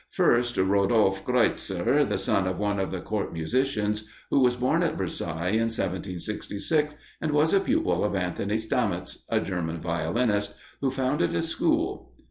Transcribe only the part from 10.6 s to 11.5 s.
who founded a